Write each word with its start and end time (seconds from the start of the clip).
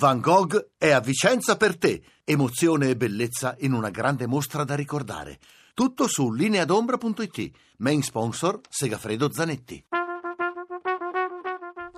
Van 0.00 0.18
Gogh 0.18 0.70
è 0.78 0.92
a 0.92 1.00
Vicenza 1.00 1.58
per 1.58 1.76
te. 1.76 2.02
Emozione 2.24 2.88
e 2.88 2.96
bellezza 2.96 3.54
in 3.58 3.74
una 3.74 3.90
grande 3.90 4.26
mostra 4.26 4.64
da 4.64 4.74
ricordare. 4.74 5.38
Tutto 5.74 6.08
su 6.08 6.32
lineadombra.it. 6.32 7.50
Main 7.76 8.00
sponsor 8.00 8.60
Segafredo 8.66 9.30
Zanetti. 9.30 9.84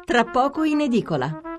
Tra 0.04 0.24
poco 0.24 0.64
in 0.64 0.80
edicola. 0.80 1.51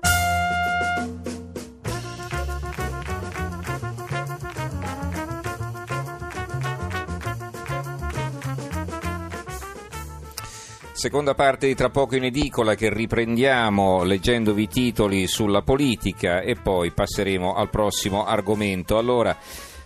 Seconda 11.04 11.34
parte 11.34 11.66
di 11.66 11.74
Tra 11.74 11.90
poco 11.90 12.16
in 12.16 12.24
edicola 12.24 12.74
che 12.74 12.90
riprendiamo 12.90 14.04
leggendovi 14.04 14.62
i 14.62 14.68
titoli 14.68 15.26
sulla 15.26 15.60
politica 15.60 16.40
e 16.40 16.54
poi 16.54 16.92
passeremo 16.92 17.54
al 17.54 17.68
prossimo 17.68 18.24
argomento. 18.24 18.96
Allora, 18.96 19.36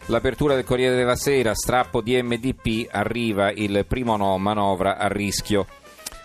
l'apertura 0.06 0.54
del 0.54 0.62
Corriere 0.62 0.94
della 0.94 1.16
Sera, 1.16 1.56
strappo 1.56 2.02
di 2.02 2.22
MDP, 2.22 2.86
arriva 2.88 3.50
il 3.50 3.84
primo 3.88 4.16
no, 4.16 4.38
manovra 4.38 4.96
a 4.96 5.08
rischio. 5.08 5.66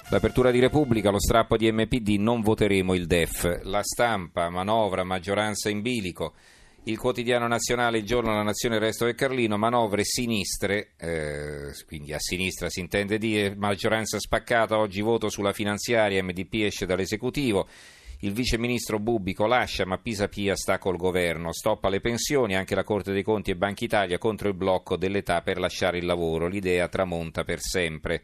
L'apertura 0.09 0.51
di 0.51 0.59
Repubblica, 0.59 1.09
lo 1.09 1.19
strappo 1.19 1.57
di 1.57 1.71
MPD, 1.71 2.19
non 2.19 2.41
voteremo 2.41 2.93
il 2.93 3.07
DEF. 3.07 3.61
La 3.63 3.81
stampa, 3.81 4.51
manovra, 4.51 5.03
maggioranza 5.03 5.71
in 5.71 5.81
bilico. 5.81 6.33
Il 6.85 6.97
quotidiano 6.97 7.47
nazionale, 7.47 7.99
il 7.99 8.05
giorno, 8.05 8.33
la 8.33 8.43
nazione, 8.43 8.75
il 8.75 8.81
resto 8.81 9.05
del 9.05 9.15
Carlino, 9.15 9.57
manovre 9.57 10.03
sinistre, 10.03 10.91
eh, 10.97 11.71
quindi 11.85 12.11
a 12.11 12.19
sinistra 12.19 12.69
si 12.69 12.81
intende 12.81 13.17
dire 13.17 13.55
maggioranza 13.55 14.19
spaccata, 14.19 14.77
oggi 14.77 14.99
voto 14.99 15.29
sulla 15.29 15.53
finanziaria, 15.53 16.21
MDP 16.21 16.55
esce 16.65 16.85
dall'esecutivo, 16.85 17.69
il 18.19 18.33
vice 18.33 18.57
ministro 18.57 18.99
Bubbico 18.99 19.45
lascia 19.45 19.85
ma 19.85 19.97
Pisa 19.97 20.27
Pia 20.27 20.57
sta 20.57 20.77
col 20.77 20.97
governo, 20.97 21.53
stoppa 21.53 21.87
le 21.87 22.01
pensioni, 22.01 22.53
anche 22.53 22.75
la 22.75 22.83
Corte 22.83 23.13
dei 23.13 23.23
Conti 23.23 23.51
e 23.51 23.55
Banca 23.55 23.85
Italia 23.85 24.17
contro 24.17 24.49
il 24.49 24.53
blocco 24.53 24.97
dell'età 24.97 25.41
per 25.41 25.59
lasciare 25.59 25.99
il 25.99 26.05
lavoro, 26.05 26.47
l'idea 26.47 26.89
tramonta 26.89 27.45
per 27.45 27.61
sempre. 27.61 28.21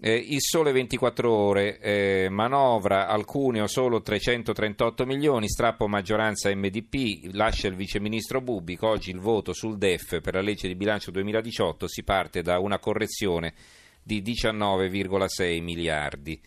Eh, 0.00 0.12
il 0.16 0.40
sole 0.40 0.72
24 0.72 1.32
ore, 1.32 1.78
eh, 1.78 2.28
manovra 2.28 3.06
al 3.06 3.24
Cuneo 3.24 3.68
solo 3.68 4.02
338 4.02 5.06
milioni, 5.06 5.48
strappo 5.48 5.86
maggioranza 5.86 6.52
MDP, 6.52 7.32
lascia 7.32 7.68
il 7.68 7.76
viceministro 7.76 8.40
Bubbico, 8.40 8.88
oggi 8.88 9.10
il 9.10 9.20
voto 9.20 9.52
sul 9.52 9.78
DEF 9.78 10.20
per 10.20 10.34
la 10.34 10.40
legge 10.40 10.66
di 10.66 10.74
bilancio 10.74 11.12
2018 11.12 11.86
si 11.86 12.02
parte 12.02 12.42
da 12.42 12.58
una 12.58 12.80
correzione 12.80 13.54
di 14.02 14.20
19,6 14.20 15.62
miliardi. 15.62 16.40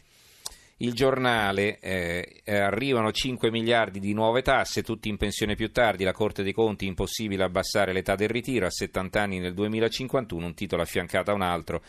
Il 0.79 0.93
giornale, 0.93 1.79
eh, 1.79 2.43
arrivano 2.45 3.11
5 3.11 3.49
miliardi 3.49 3.99
di 3.99 4.13
nuove 4.13 4.41
tasse, 4.41 4.83
tutti 4.83 5.07
in 5.07 5.17
pensione 5.17 5.55
più 5.55 5.71
tardi, 5.71 6.03
la 6.03 6.11
Corte 6.11 6.43
dei 6.43 6.53
Conti 6.53 6.85
impossibile 6.85 7.45
abbassare 7.45 7.93
l'età 7.93 8.13
del 8.15 8.29
ritiro 8.29 8.67
a 8.67 8.69
70 8.69 9.21
anni 9.21 9.39
nel 9.39 9.53
2051, 9.53 10.45
un 10.45 10.53
titolo 10.53 10.81
affiancato 10.83 11.31
a 11.31 11.33
un 11.33 11.41
altro 11.41 11.81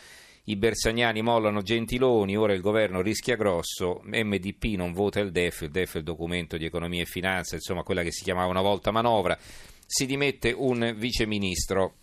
i 0.45 0.55
bersagnani 0.55 1.21
mollano 1.21 1.61
Gentiloni, 1.61 2.35
ora 2.35 2.53
il 2.53 2.61
governo 2.61 3.01
rischia 3.01 3.35
grosso, 3.35 4.01
MDP 4.03 4.75
non 4.75 4.93
vota 4.93 5.19
il 5.19 5.31
DEF, 5.31 5.61
il 5.61 5.71
DEF 5.71 5.95
è 5.95 5.97
il 5.99 6.03
documento 6.03 6.57
di 6.57 6.65
economia 6.65 7.01
e 7.01 7.05
finanza, 7.05 7.55
insomma 7.55 7.83
quella 7.83 8.01
che 8.01 8.11
si 8.11 8.23
chiamava 8.23 8.49
una 8.49 8.61
volta 8.61 8.91
manovra, 8.91 9.37
si 9.85 10.05
dimette 10.05 10.51
un 10.55 10.93
viceministro. 10.97 11.93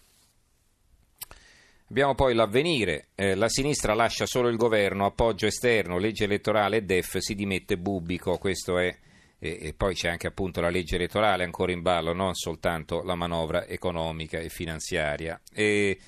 Abbiamo 1.89 2.15
poi 2.15 2.35
l'avvenire, 2.35 3.09
eh, 3.15 3.37
la 3.37 3.49
sinistra 3.49 3.95
lascia 3.95 4.27
solo 4.27 4.49
il 4.49 4.57
governo, 4.57 5.07
appoggio 5.07 5.47
esterno, 5.47 5.99
legge 5.99 6.25
elettorale 6.25 6.79
e 6.79 6.83
DEF, 6.83 7.19
si 7.19 7.35
dimette 7.35 7.79
Bubbico, 7.79 8.39
questo 8.39 8.79
è, 8.79 8.95
e, 9.39 9.59
e 9.61 9.73
poi 9.73 9.95
c'è 9.95 10.09
anche 10.09 10.27
appunto 10.27 10.61
la 10.61 10.69
legge 10.69 10.97
elettorale 10.97 11.45
ancora 11.45 11.73
in 11.73 11.83
ballo, 11.83 12.13
non 12.13 12.35
soltanto 12.35 13.03
la 13.03 13.15
manovra 13.15 13.67
economica 13.67 14.39
e 14.39 14.49
finanziaria. 14.49 15.41
E, 15.53 15.99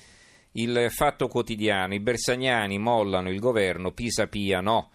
il 0.53 0.87
fatto 0.89 1.27
quotidiano, 1.27 1.93
i 1.93 1.99
bersagnani 1.99 2.77
mollano 2.77 3.29
il 3.29 3.39
governo, 3.39 3.91
Pisa 3.91 4.27
Pia 4.27 4.61
no. 4.61 4.91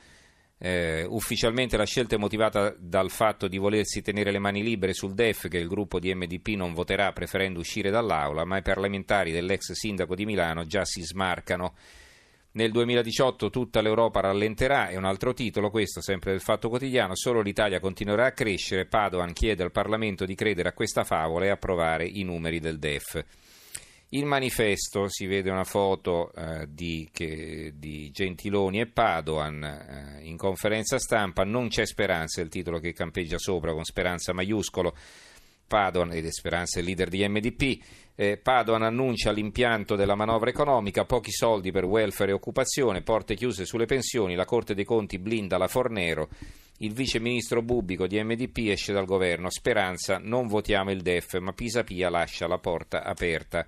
Eh, 0.57 1.05
ufficialmente 1.05 1.77
la 1.77 1.85
scelta 1.85 2.15
è 2.15 2.19
motivata 2.19 2.75
dal 2.79 3.11
fatto 3.11 3.49
di 3.49 3.59
volersi 3.59 4.03
tenere 4.03 4.31
le 4.31 4.39
mani 4.39 4.63
libere 4.63 4.95
sul 4.95 5.13
DEF 5.13 5.49
che 5.49 5.59
il 5.59 5.69
gruppo 5.69 5.99
di 5.99 6.15
MDP 6.15 6.49
non 6.57 6.73
voterà 6.73 7.13
preferendo 7.13 7.59
uscire 7.59 7.91
dall'aula, 7.91 8.45
ma 8.45 8.57
i 8.57 8.63
parlamentari 8.63 9.31
dell'ex 9.31 9.73
sindaco 9.73 10.15
di 10.15 10.25
Milano 10.25 10.65
già 10.65 10.85
si 10.85 11.03
smarcano. 11.03 11.75
Nel 12.53 12.71
2018 12.71 13.51
tutta 13.51 13.81
l'Europa 13.81 14.21
rallenterà, 14.21 14.89
è 14.89 14.97
un 14.97 15.05
altro 15.05 15.35
titolo 15.35 15.71
questo, 15.71 16.01
sempre 16.01 16.31
del 16.31 16.41
Fatto 16.41 16.69
Quotidiano, 16.69 17.17
solo 17.17 17.41
l'Italia 17.41 17.81
continuerà 17.81 18.27
a 18.27 18.33
crescere, 18.33 18.87
Padoan 18.87 19.33
chiede 19.33 19.65
al 19.65 19.73
Parlamento 19.73 20.25
di 20.25 20.37
credere 20.37 20.69
a 20.69 20.73
questa 20.73 21.03
favola 21.03 21.47
e 21.47 21.49
approvare 21.49 22.07
i 22.07 22.23
numeri 22.23 22.61
del 22.61 22.79
DEF. 22.79 23.25
Il 24.15 24.27
manifesto 24.27 25.09
si 25.09 25.27
vede 25.27 25.51
una 25.51 25.65
foto 25.65 26.33
eh, 26.35 26.69
di, 26.69 27.09
che, 27.13 27.73
di, 27.75 28.13
Gentiloni 28.13 28.79
e 28.79 28.87
Padoan 28.87 29.65
eh, 29.65 30.21
in 30.23 30.37
conferenza 30.37 31.01
stampa. 31.01 31.43
Non 31.43 31.67
c'è 31.67 31.85
speranza, 31.85 32.41
è 32.41 32.45
il 32.45 32.49
titolo 32.49 32.79
che 32.79 32.93
campeggia 32.93 33.39
sopra 33.39 33.73
con 33.73 33.83
speranza 33.83 34.33
maiuscolo. 34.33 34.95
Padoan, 35.67 36.13
ed 36.13 36.27
è 36.27 36.31
Speranza 36.31 36.79
il 36.79 36.85
leader 36.85 37.09
di 37.09 37.27
MDP, 37.27 37.83
eh, 38.15 38.37
Padoan 38.37 38.83
annuncia 38.83 39.33
l'impianto 39.33 39.97
della 39.97 40.15
manovra 40.15 40.51
economica, 40.51 41.05
pochi 41.05 41.33
soldi 41.33 41.73
per 41.73 41.85
welfare 41.85 42.31
e 42.31 42.35
occupazione, 42.35 43.03
porte 43.03 43.35
chiuse 43.35 43.65
sulle 43.65 43.87
pensioni, 43.87 44.37
la 44.37 44.45
Corte 44.45 44.75
dei 44.75 44.85
Conti 44.85 45.19
blinda 45.19 45.59
la 45.59 45.67
Fornero, 45.67 46.29
il 46.79 46.93
vice 46.93 47.19
ministro 47.19 47.63
Bubbico 47.63 48.07
di 48.07 48.23
MDP 48.23 48.69
esce 48.69 48.93
dal 48.93 49.07
governo, 49.07 49.51
Speranza 49.51 50.19
non 50.23 50.47
votiamo 50.47 50.93
il 50.93 51.01
DEF, 51.01 51.39
ma 51.39 51.53
Pisapia 51.53 52.11
lascia 52.11 52.47
la 52.47 52.59
porta 52.59 53.03
aperta. 53.03 53.67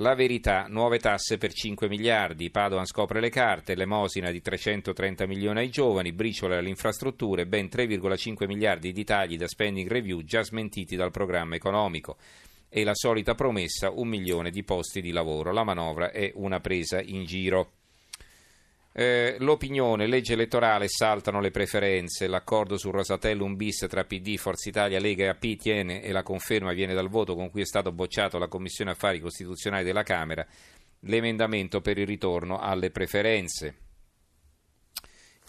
La 0.00 0.14
verità, 0.14 0.66
nuove 0.68 0.98
tasse 0.98 1.38
per 1.38 1.54
5 1.54 1.88
miliardi, 1.88 2.50
Padoan 2.50 2.84
scopre 2.84 3.18
le 3.18 3.30
carte, 3.30 3.74
l'emosina 3.74 4.30
di 4.30 4.42
330 4.42 5.26
milioni 5.26 5.60
ai 5.60 5.70
giovani, 5.70 6.12
briciole 6.12 6.58
alle 6.58 6.68
infrastrutture, 6.68 7.46
ben 7.46 7.70
3,5 7.72 8.46
miliardi 8.46 8.92
di 8.92 9.04
tagli 9.04 9.38
da 9.38 9.48
spending 9.48 9.88
review 9.88 10.20
già 10.20 10.42
smentiti 10.42 10.96
dal 10.96 11.10
programma 11.10 11.54
economico. 11.54 12.18
E 12.68 12.84
la 12.84 12.94
solita 12.94 13.34
promessa, 13.34 13.90
un 13.90 14.08
milione 14.08 14.50
di 14.50 14.64
posti 14.64 15.00
di 15.00 15.12
lavoro. 15.12 15.50
La 15.50 15.64
manovra 15.64 16.10
è 16.10 16.30
una 16.34 16.60
presa 16.60 17.00
in 17.00 17.24
giro. 17.24 17.75
Eh, 18.98 19.36
l'opinione, 19.40 20.06
legge 20.06 20.32
elettorale, 20.32 20.88
saltano 20.88 21.38
le 21.38 21.50
preferenze, 21.50 22.26
l'accordo 22.26 22.78
sul 22.78 22.92
Rosatellum 22.92 23.54
bis 23.54 23.84
tra 23.90 24.04
PD, 24.04 24.36
Forza 24.38 24.70
Italia, 24.70 24.98
Lega 24.98 25.24
e 25.24 25.28
AP 25.28 25.56
tiene 25.56 26.00
e 26.00 26.12
la 26.12 26.22
conferma 26.22 26.72
viene 26.72 26.94
dal 26.94 27.10
voto 27.10 27.34
con 27.34 27.50
cui 27.50 27.60
è 27.60 27.66
stato 27.66 27.92
bocciato 27.92 28.38
la 28.38 28.48
Commissione 28.48 28.92
Affari 28.92 29.20
Costituzionali 29.20 29.84
della 29.84 30.02
Camera, 30.02 30.46
l'emendamento 31.00 31.82
per 31.82 31.98
il 31.98 32.06
ritorno 32.06 32.58
alle 32.58 32.90
preferenze. 32.90 33.74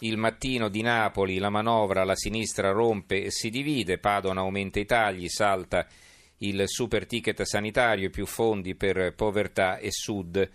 Il 0.00 0.18
mattino 0.18 0.68
di 0.68 0.82
Napoli, 0.82 1.38
la 1.38 1.48
manovra, 1.48 2.04
la 2.04 2.16
sinistra 2.16 2.70
rompe 2.70 3.22
e 3.22 3.30
si 3.30 3.48
divide, 3.48 3.96
Padoan 3.96 4.36
aumenta 4.36 4.78
i 4.78 4.84
tagli, 4.84 5.26
salta 5.26 5.86
il 6.40 6.64
super 6.66 7.06
ticket 7.06 7.40
sanitario, 7.44 8.10
più 8.10 8.26
fondi 8.26 8.74
per 8.74 9.14
povertà 9.14 9.78
e 9.78 9.88
sud. 9.90 10.50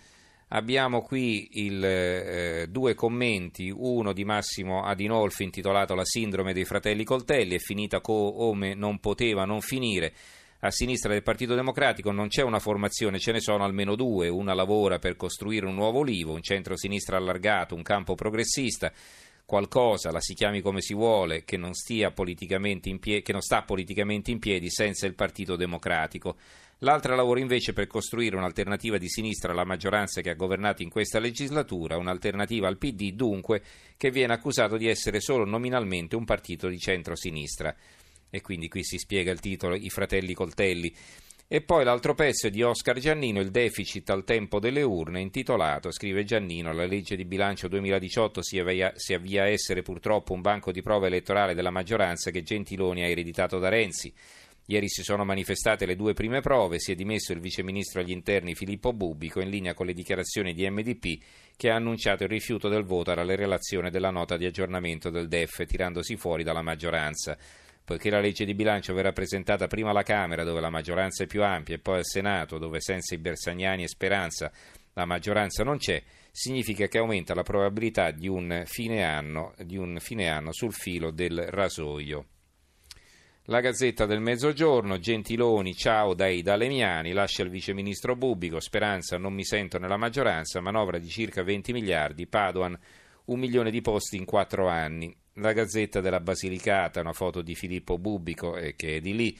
Abbiamo 0.55 1.01
qui 1.01 1.49
il, 1.53 1.83
eh, 1.83 2.67
due 2.69 2.93
commenti, 2.93 3.73
uno 3.75 4.13
di 4.13 4.23
Massimo 4.23 4.83
Adinolfi 4.83 5.41
intitolato 5.41 5.95
La 5.95 6.05
sindrome 6.05 6.53
dei 6.53 6.63
fratelli 6.63 7.03
Coltelli, 7.03 7.55
è 7.55 7.59
finita 7.59 8.01
come 8.01 8.75
non 8.75 8.99
poteva 8.99 9.45
non 9.45 9.61
finire. 9.61 10.13
A 10.59 10.69
sinistra 10.69 11.11
del 11.11 11.23
Partito 11.23 11.55
Democratico 11.55 12.11
non 12.11 12.27
c'è 12.27 12.43
una 12.43 12.59
formazione, 12.59 13.17
ce 13.17 13.31
ne 13.31 13.39
sono 13.39 13.63
almeno 13.63 13.95
due, 13.95 14.27
una 14.27 14.53
lavora 14.53 14.99
per 14.99 15.15
costruire 15.15 15.65
un 15.65 15.73
nuovo 15.73 15.99
olivo, 15.99 16.33
un 16.33 16.43
centro-sinistra 16.43 17.17
allargato, 17.17 17.73
un 17.73 17.81
campo 17.81 18.13
progressista, 18.13 18.93
qualcosa, 19.45 20.11
la 20.11 20.21
si 20.21 20.33
chiami 20.33 20.61
come 20.61 20.81
si 20.81 20.93
vuole, 20.93 21.43
che 21.43 21.57
non, 21.57 21.71
pie- 22.99 23.21
che 23.21 23.31
non 23.31 23.41
sta 23.41 23.63
politicamente 23.63 24.31
in 24.31 24.39
piedi 24.39 24.69
senza 24.69 25.05
il 25.05 25.15
Partito 25.15 25.55
Democratico. 25.55 26.37
L'altra 26.79 27.15
lavora 27.15 27.39
invece 27.39 27.71
per 27.71 27.87
costruire 27.87 28.35
un'alternativa 28.35 28.97
di 28.97 29.07
sinistra 29.07 29.53
alla 29.53 29.63
maggioranza 29.63 30.19
che 30.21 30.29
ha 30.29 30.35
governato 30.35 30.81
in 30.81 30.89
questa 30.89 31.19
legislatura, 31.19 31.97
un'alternativa 31.97 32.67
al 32.67 32.77
PD 32.77 33.13
dunque 33.13 33.61
che 33.95 34.11
viene 34.11 34.33
accusato 34.33 34.75
di 34.75 34.87
essere 34.87 35.21
solo 35.21 35.45
nominalmente 35.45 36.17
un 36.17 36.25
partito 36.25 36.67
di 36.67 36.77
centro-sinistra. 36.77 37.73
E 38.29 38.41
quindi 38.41 38.67
qui 38.67 38.83
si 38.83 38.97
spiega 38.97 39.31
il 39.31 39.39
titolo 39.39 39.75
I 39.75 39.89
fratelli 39.89 40.33
coltelli. 40.33 40.93
E 41.53 41.61
poi 41.61 41.83
l'altro 41.83 42.15
pezzo 42.15 42.47
è 42.47 42.49
di 42.49 42.63
Oscar 42.63 42.97
Giannino, 42.97 43.39
il 43.39 43.51
deficit 43.51 44.09
al 44.09 44.23
tempo 44.23 44.59
delle 44.59 44.81
urne, 44.81 45.21
intitolato, 45.21 45.91
scrive 45.91 46.23
Giannino, 46.23 46.73
la 46.73 46.87
legge 46.87 47.15
di 47.15 47.25
bilancio 47.25 47.67
2018 47.67 48.41
si 48.41 48.57
avvia, 48.57 48.91
si 48.95 49.13
avvia 49.13 49.43
a 49.43 49.49
essere 49.49 49.83
purtroppo 49.83 50.33
un 50.33 50.41
banco 50.41 50.71
di 50.71 50.81
prova 50.81 51.05
elettorale 51.05 51.53
della 51.53 51.69
maggioranza 51.69 52.31
che 52.31 52.41
Gentiloni 52.41 53.03
ha 53.03 53.07
ereditato 53.07 53.59
da 53.59 53.69
Renzi. 53.69 54.11
Ieri 54.65 54.89
si 54.89 55.03
sono 55.03 55.25
manifestate 55.25 55.85
le 55.85 55.95
due 55.95 56.13
prime 56.13 56.41
prove, 56.41 56.79
si 56.79 56.91
è 56.91 56.95
dimesso 56.95 57.33
il 57.33 57.39
viceministro 57.39 58.01
agli 58.01 58.09
interni 58.09 58.55
Filippo 58.55 58.91
Bubbico 58.91 59.39
in 59.39 59.49
linea 59.49 59.75
con 59.75 59.85
le 59.85 59.93
dichiarazioni 59.93 60.55
di 60.55 60.67
MDP 60.67 61.21
che 61.55 61.69
ha 61.69 61.75
annunciato 61.75 62.23
il 62.23 62.29
rifiuto 62.29 62.67
del 62.67 62.83
voto 62.83 63.11
alla 63.11 63.35
relazione 63.35 63.91
della 63.91 64.09
nota 64.09 64.37
di 64.37 64.47
aggiornamento 64.47 65.11
del 65.11 65.27
DEF 65.27 65.67
tirandosi 65.67 66.17
fuori 66.17 66.41
dalla 66.41 66.63
maggioranza. 66.63 67.37
Poiché 67.83 68.09
la 68.09 68.19
legge 68.19 68.45
di 68.45 68.53
bilancio 68.53 68.93
verrà 68.93 69.11
presentata 69.11 69.67
prima 69.67 69.89
alla 69.89 70.03
Camera 70.03 70.43
dove 70.43 70.61
la 70.61 70.69
maggioranza 70.69 71.23
è 71.23 71.27
più 71.27 71.43
ampia 71.43 71.75
e 71.75 71.79
poi 71.79 71.97
al 71.97 72.05
Senato 72.05 72.57
dove 72.57 72.79
senza 72.79 73.13
i 73.13 73.17
Bersagnani 73.17 73.83
e 73.83 73.87
Speranza 73.87 74.51
la 74.93 75.05
maggioranza 75.05 75.63
non 75.63 75.77
c'è, 75.77 76.01
significa 76.31 76.87
che 76.87 76.99
aumenta 76.99 77.33
la 77.33 77.43
probabilità 77.43 78.11
di 78.11 78.27
un 78.27 78.63
fine 78.65 79.03
anno, 79.03 79.53
un 79.71 79.97
fine 79.99 80.29
anno 80.29 80.51
sul 80.51 80.73
filo 80.73 81.11
del 81.11 81.47
rasoio. 81.47 82.25
La 83.47 83.59
Gazzetta 83.59 84.05
del 84.05 84.21
Mezzogiorno, 84.21 84.99
Gentiloni, 84.99 85.73
ciao 85.73 86.13
dai 86.13 86.41
Dalemiani, 86.41 87.11
lascia 87.11 87.43
il 87.43 87.49
viceministro 87.49 88.15
Bubbico, 88.15 88.59
Speranza 88.59 89.17
non 89.17 89.33
mi 89.33 89.43
sento 89.43 89.79
nella 89.79 89.97
maggioranza, 89.97 90.61
manovra 90.61 90.97
di 90.97 91.09
circa 91.09 91.43
20 91.43 91.73
miliardi, 91.73 92.27
Padoan 92.27 92.79
un 93.25 93.39
milione 93.39 93.71
di 93.71 93.81
posti 93.81 94.15
in 94.15 94.25
quattro 94.25 94.67
anni. 94.67 95.13
La 95.37 95.51
Gazzetta 95.51 95.99
della 95.99 96.19
Basilicata, 96.19 96.99
una 96.99 97.11
foto 97.11 97.41
di 97.41 97.55
Filippo 97.55 97.97
Bubbico 97.97 98.55
eh, 98.55 98.75
che 98.75 98.97
è 98.97 98.99
di 98.99 99.15
lì, 99.15 99.35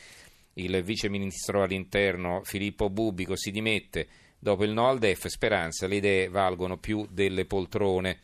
il 0.53 0.81
viceministro 0.81 1.61
all'interno 1.61 2.41
Filippo 2.43 2.89
Bubbico 2.89 3.35
si 3.35 3.51
dimette, 3.51 4.07
dopo 4.39 4.63
il 4.63 4.71
no 4.71 4.87
al 4.87 4.97
DEF, 4.97 5.27
Speranza, 5.27 5.85
le 5.85 5.97
idee 5.97 6.29
valgono 6.29 6.77
più 6.77 7.05
delle 7.11 7.45
poltrone. 7.45 8.21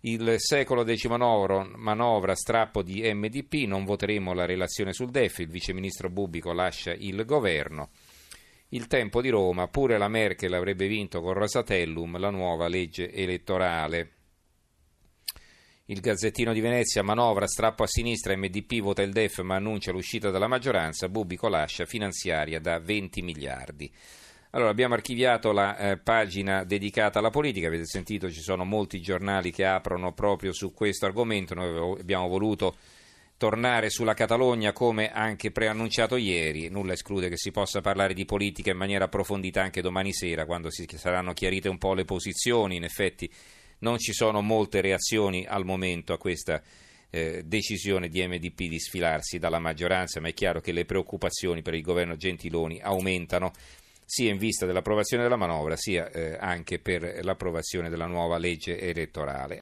Il 0.00 0.36
secolo 0.38 0.84
XIX 0.84 1.74
manovra 1.74 2.34
strappo 2.34 2.82
di 2.82 3.02
MDP, 3.12 3.66
non 3.66 3.84
voteremo 3.84 4.32
la 4.32 4.46
relazione 4.46 4.94
sul 4.94 5.10
DEF, 5.10 5.40
il 5.40 5.48
viceministro 5.48 6.08
Bubico 6.08 6.54
lascia 6.54 6.94
il 6.94 7.26
governo. 7.26 7.90
Il 8.70 8.86
tempo 8.86 9.20
di 9.20 9.28
Roma, 9.28 9.68
pure 9.68 9.98
la 9.98 10.08
Merkel 10.08 10.54
avrebbe 10.54 10.86
vinto 10.86 11.20
con 11.20 11.34
Rosatellum 11.34 12.18
la 12.18 12.30
nuova 12.30 12.68
legge 12.68 13.12
elettorale. 13.12 14.15
Il 15.88 16.00
Gazzettino 16.00 16.52
di 16.52 16.60
Venezia 16.60 17.04
manovra 17.04 17.46
strappo 17.46 17.84
a 17.84 17.86
sinistra, 17.86 18.36
MDP 18.36 18.80
vota 18.80 19.02
il 19.02 19.12
DEF 19.12 19.42
ma 19.42 19.54
annuncia 19.54 19.92
l'uscita 19.92 20.30
dalla 20.30 20.48
maggioranza, 20.48 21.08
Bubico 21.08 21.46
lascia 21.46 21.86
finanziaria 21.86 22.58
da 22.58 22.80
20 22.80 23.22
miliardi. 23.22 23.88
Allora, 24.50 24.70
abbiamo 24.70 24.94
archiviato 24.94 25.52
la 25.52 25.78
eh, 25.78 25.96
pagina 25.96 26.64
dedicata 26.64 27.20
alla 27.20 27.30
politica, 27.30 27.68
avete 27.68 27.86
sentito 27.86 28.28
ci 28.32 28.40
sono 28.40 28.64
molti 28.64 29.00
giornali 29.00 29.52
che 29.52 29.64
aprono 29.64 30.12
proprio 30.12 30.52
su 30.52 30.72
questo 30.74 31.06
argomento, 31.06 31.54
noi 31.54 32.00
abbiamo 32.00 32.26
voluto 32.26 32.74
tornare 33.36 33.88
sulla 33.88 34.14
Catalogna 34.14 34.72
come 34.72 35.12
anche 35.12 35.52
preannunciato 35.52 36.16
ieri, 36.16 36.68
nulla 36.68 36.94
esclude 36.94 37.28
che 37.28 37.36
si 37.36 37.52
possa 37.52 37.80
parlare 37.80 38.12
di 38.12 38.24
politica 38.24 38.72
in 38.72 38.76
maniera 38.76 39.04
approfondita 39.04 39.62
anche 39.62 39.82
domani 39.82 40.12
sera 40.12 40.46
quando 40.46 40.68
si 40.68 40.84
saranno 40.96 41.32
chiarite 41.32 41.68
un 41.68 41.78
po' 41.78 41.94
le 41.94 42.04
posizioni, 42.04 42.74
in 42.74 42.82
effetti 42.82 43.30
non 43.78 43.98
ci 43.98 44.12
sono 44.12 44.40
molte 44.40 44.80
reazioni 44.80 45.44
al 45.46 45.64
momento 45.64 46.12
a 46.12 46.18
questa 46.18 46.62
eh, 47.10 47.42
decisione 47.44 48.08
di 48.08 48.26
MDP 48.26 48.68
di 48.68 48.78
sfilarsi 48.78 49.38
dalla 49.38 49.58
maggioranza, 49.58 50.20
ma 50.20 50.28
è 50.28 50.34
chiaro 50.34 50.60
che 50.60 50.72
le 50.72 50.84
preoccupazioni 50.84 51.62
per 51.62 51.74
il 51.74 51.82
governo 51.82 52.16
Gentiloni 52.16 52.80
aumentano 52.80 53.52
sia 54.04 54.30
in 54.30 54.38
vista 54.38 54.66
dell'approvazione 54.66 55.24
della 55.24 55.36
manovra 55.36 55.74
sia 55.76 56.08
eh, 56.10 56.36
anche 56.38 56.78
per 56.78 57.24
l'approvazione 57.24 57.88
della 57.88 58.06
nuova 58.06 58.38
legge 58.38 58.78
elettorale. 58.78 59.54